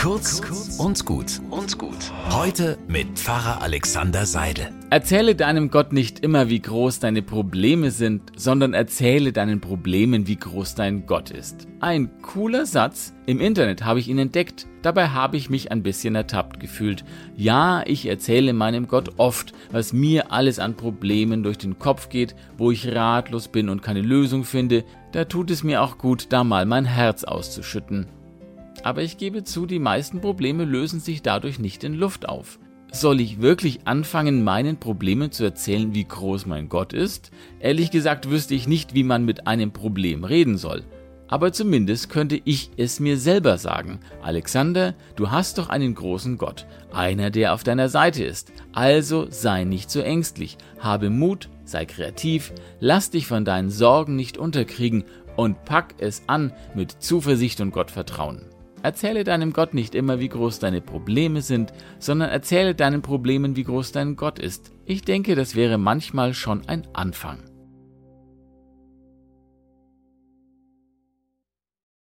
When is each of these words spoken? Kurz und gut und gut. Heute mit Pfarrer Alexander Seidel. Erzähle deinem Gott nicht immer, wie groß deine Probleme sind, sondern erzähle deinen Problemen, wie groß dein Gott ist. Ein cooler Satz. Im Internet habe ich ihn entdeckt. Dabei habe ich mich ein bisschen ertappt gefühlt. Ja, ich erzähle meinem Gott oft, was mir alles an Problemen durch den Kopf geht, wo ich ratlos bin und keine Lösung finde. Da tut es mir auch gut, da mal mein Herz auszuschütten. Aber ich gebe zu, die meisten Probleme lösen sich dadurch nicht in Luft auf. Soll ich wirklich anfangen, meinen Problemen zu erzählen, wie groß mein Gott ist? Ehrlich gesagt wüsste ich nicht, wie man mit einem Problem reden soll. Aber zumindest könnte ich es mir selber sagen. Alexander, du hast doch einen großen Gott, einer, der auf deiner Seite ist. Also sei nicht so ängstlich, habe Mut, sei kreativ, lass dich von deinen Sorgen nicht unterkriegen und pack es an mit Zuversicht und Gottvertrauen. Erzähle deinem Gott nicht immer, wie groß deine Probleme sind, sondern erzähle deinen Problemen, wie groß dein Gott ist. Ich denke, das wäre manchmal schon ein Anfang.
Kurz 0.00 0.40
und 0.78 1.04
gut 1.04 1.42
und 1.50 1.76
gut. 1.76 2.10
Heute 2.30 2.78
mit 2.88 3.18
Pfarrer 3.18 3.60
Alexander 3.60 4.24
Seidel. 4.24 4.70
Erzähle 4.88 5.34
deinem 5.34 5.70
Gott 5.70 5.92
nicht 5.92 6.20
immer, 6.20 6.48
wie 6.48 6.62
groß 6.62 7.00
deine 7.00 7.20
Probleme 7.20 7.90
sind, 7.90 8.22
sondern 8.34 8.72
erzähle 8.72 9.34
deinen 9.34 9.60
Problemen, 9.60 10.26
wie 10.26 10.36
groß 10.36 10.74
dein 10.74 11.04
Gott 11.04 11.30
ist. 11.30 11.68
Ein 11.80 12.22
cooler 12.22 12.64
Satz. 12.64 13.12
Im 13.26 13.42
Internet 13.42 13.84
habe 13.84 14.00
ich 14.00 14.08
ihn 14.08 14.18
entdeckt. 14.18 14.66
Dabei 14.80 15.08
habe 15.08 15.36
ich 15.36 15.50
mich 15.50 15.70
ein 15.70 15.82
bisschen 15.82 16.14
ertappt 16.14 16.60
gefühlt. 16.60 17.04
Ja, 17.36 17.82
ich 17.84 18.06
erzähle 18.06 18.54
meinem 18.54 18.88
Gott 18.88 19.10
oft, 19.18 19.52
was 19.70 19.92
mir 19.92 20.32
alles 20.32 20.58
an 20.58 20.78
Problemen 20.78 21.42
durch 21.42 21.58
den 21.58 21.78
Kopf 21.78 22.08
geht, 22.08 22.34
wo 22.56 22.70
ich 22.70 22.88
ratlos 22.88 23.48
bin 23.48 23.68
und 23.68 23.82
keine 23.82 24.00
Lösung 24.00 24.44
finde. 24.44 24.82
Da 25.12 25.26
tut 25.26 25.50
es 25.50 25.62
mir 25.62 25.82
auch 25.82 25.98
gut, 25.98 26.28
da 26.30 26.42
mal 26.42 26.64
mein 26.64 26.86
Herz 26.86 27.22
auszuschütten. 27.22 28.06
Aber 28.82 29.02
ich 29.02 29.18
gebe 29.18 29.44
zu, 29.44 29.66
die 29.66 29.78
meisten 29.78 30.20
Probleme 30.20 30.64
lösen 30.64 31.00
sich 31.00 31.22
dadurch 31.22 31.58
nicht 31.58 31.84
in 31.84 31.94
Luft 31.94 32.28
auf. 32.28 32.58
Soll 32.92 33.20
ich 33.20 33.40
wirklich 33.40 33.86
anfangen, 33.86 34.42
meinen 34.42 34.78
Problemen 34.78 35.30
zu 35.30 35.44
erzählen, 35.44 35.94
wie 35.94 36.04
groß 36.04 36.46
mein 36.46 36.68
Gott 36.68 36.92
ist? 36.92 37.30
Ehrlich 37.60 37.92
gesagt 37.92 38.30
wüsste 38.30 38.54
ich 38.54 38.66
nicht, 38.66 38.94
wie 38.94 39.04
man 39.04 39.24
mit 39.24 39.46
einem 39.46 39.70
Problem 39.70 40.24
reden 40.24 40.56
soll. 40.56 40.82
Aber 41.28 41.52
zumindest 41.52 42.10
könnte 42.10 42.40
ich 42.44 42.72
es 42.76 42.98
mir 42.98 43.16
selber 43.16 43.56
sagen. 43.58 44.00
Alexander, 44.20 44.94
du 45.14 45.30
hast 45.30 45.58
doch 45.58 45.68
einen 45.68 45.94
großen 45.94 46.36
Gott, 46.36 46.66
einer, 46.92 47.30
der 47.30 47.54
auf 47.54 47.62
deiner 47.62 47.88
Seite 47.88 48.24
ist. 48.24 48.50
Also 48.72 49.28
sei 49.30 49.62
nicht 49.62 49.92
so 49.92 50.00
ängstlich, 50.00 50.58
habe 50.80 51.08
Mut, 51.08 51.48
sei 51.64 51.84
kreativ, 51.84 52.52
lass 52.80 53.10
dich 53.10 53.28
von 53.28 53.44
deinen 53.44 53.70
Sorgen 53.70 54.16
nicht 54.16 54.38
unterkriegen 54.38 55.04
und 55.36 55.64
pack 55.64 55.94
es 55.98 56.24
an 56.26 56.52
mit 56.74 56.90
Zuversicht 57.00 57.60
und 57.60 57.70
Gottvertrauen. 57.70 58.42
Erzähle 58.82 59.24
deinem 59.24 59.52
Gott 59.52 59.74
nicht 59.74 59.94
immer, 59.94 60.20
wie 60.20 60.28
groß 60.28 60.58
deine 60.58 60.80
Probleme 60.80 61.42
sind, 61.42 61.72
sondern 61.98 62.30
erzähle 62.30 62.74
deinen 62.74 63.02
Problemen, 63.02 63.56
wie 63.56 63.64
groß 63.64 63.92
dein 63.92 64.16
Gott 64.16 64.38
ist. 64.38 64.72
Ich 64.86 65.02
denke, 65.02 65.34
das 65.34 65.54
wäre 65.54 65.76
manchmal 65.76 66.32
schon 66.32 66.66
ein 66.66 66.86
Anfang. 66.94 67.49